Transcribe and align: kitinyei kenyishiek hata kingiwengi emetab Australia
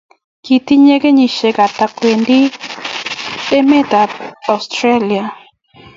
kitinyei 0.43 1.01
kenyishiek 1.03 1.55
hata 1.63 1.85
kingiwengi 1.97 2.39
emetab 3.57 4.09
Australia 4.53 5.23